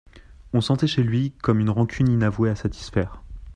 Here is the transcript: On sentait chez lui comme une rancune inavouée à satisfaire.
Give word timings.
On 0.53 0.61
sentait 0.61 0.87
chez 0.87 1.03
lui 1.03 1.29
comme 1.43 1.59
une 1.59 1.69
rancune 1.69 2.07
inavouée 2.09 2.49
à 2.49 2.55
satisfaire. 2.55 3.21